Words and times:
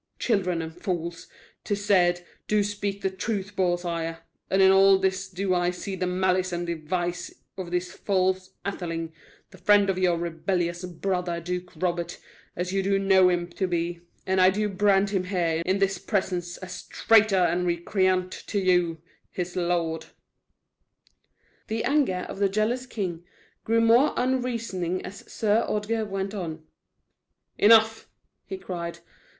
Children 0.17 0.63
and 0.63 0.75
fools, 0.81 1.27
't 1.63 1.73
is 1.75 1.85
said, 1.85 2.25
do 2.47 2.63
speak 2.63 3.01
the 3.01 3.11
truth, 3.11 3.55
beausire; 3.55 4.21
and 4.49 4.59
in 4.59 4.71
all 4.71 4.97
this 4.97 5.29
do 5.29 5.53
I 5.53 5.69
see 5.69 5.95
the 5.95 6.07
malice 6.07 6.51
and 6.51 6.65
device 6.65 7.31
of 7.55 7.69
this 7.69 7.91
false 7.91 8.49
Atheling, 8.65 9.13
the 9.51 9.59
friend 9.59 9.91
of 9.91 9.99
your 9.99 10.17
rebellious 10.17 10.83
brother, 10.85 11.39
Duke 11.39 11.71
Robert, 11.75 12.17
as 12.55 12.73
you 12.73 12.81
do 12.81 12.97
know 12.97 13.29
him 13.29 13.47
to 13.49 13.67
be; 13.67 13.99
and 14.25 14.41
I 14.41 14.49
do 14.49 14.69
brand 14.69 15.11
him 15.11 15.25
here, 15.25 15.61
in 15.67 15.77
this 15.77 15.99
presence, 15.99 16.57
as 16.57 16.81
traitor 16.87 17.35
and 17.37 17.67
recreant 17.67 18.31
to 18.47 18.57
you, 18.57 19.03
his 19.29 19.55
lord." 19.55 20.05
(1) 20.05 20.05
Witch 20.05 20.05
wife 20.07 20.07
or 20.07 21.11
seeress. 21.11 21.45
The 21.67 21.83
anger 21.83 22.25
of 22.27 22.39
the 22.39 22.49
jealous 22.49 22.87
king 22.87 23.23
grew 23.63 23.81
more 23.81 24.15
unreasoning 24.17 25.05
as 25.05 25.31
Sir 25.31 25.63
Ordgar 25.69 26.05
went 26.07 26.33
on. 26.33 26.63
"Enough!" 27.59 28.09
he 28.47 28.57
cried. 28.57 28.97